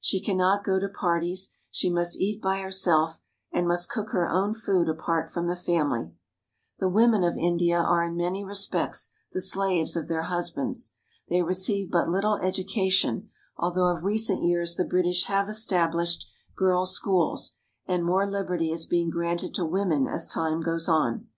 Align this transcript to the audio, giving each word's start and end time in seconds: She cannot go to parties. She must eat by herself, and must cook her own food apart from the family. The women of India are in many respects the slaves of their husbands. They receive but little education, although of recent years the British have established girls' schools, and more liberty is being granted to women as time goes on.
She 0.00 0.20
cannot 0.20 0.64
go 0.64 0.80
to 0.80 0.88
parties. 0.88 1.50
She 1.70 1.88
must 1.88 2.16
eat 2.18 2.42
by 2.42 2.58
herself, 2.58 3.20
and 3.52 3.64
must 3.68 3.88
cook 3.88 4.10
her 4.10 4.28
own 4.28 4.52
food 4.52 4.88
apart 4.88 5.30
from 5.30 5.46
the 5.46 5.54
family. 5.54 6.10
The 6.80 6.88
women 6.88 7.22
of 7.22 7.36
India 7.36 7.78
are 7.78 8.02
in 8.02 8.16
many 8.16 8.42
respects 8.42 9.12
the 9.32 9.40
slaves 9.40 9.94
of 9.94 10.08
their 10.08 10.22
husbands. 10.22 10.94
They 11.28 11.42
receive 11.42 11.92
but 11.92 12.08
little 12.08 12.38
education, 12.38 13.30
although 13.56 13.94
of 13.96 14.02
recent 14.02 14.42
years 14.42 14.74
the 14.74 14.84
British 14.84 15.26
have 15.26 15.48
established 15.48 16.26
girls' 16.56 16.96
schools, 16.96 17.52
and 17.86 18.04
more 18.04 18.26
liberty 18.28 18.72
is 18.72 18.84
being 18.84 19.10
granted 19.10 19.54
to 19.54 19.64
women 19.64 20.08
as 20.08 20.26
time 20.26 20.60
goes 20.60 20.88
on. 20.88 21.28